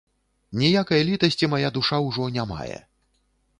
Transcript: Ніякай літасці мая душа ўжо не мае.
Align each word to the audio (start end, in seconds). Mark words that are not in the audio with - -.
Ніякай 0.61 1.05
літасці 1.09 1.51
мая 1.53 1.69
душа 1.77 2.01
ўжо 2.07 2.31
не 2.41 2.49
мае. 2.57 2.83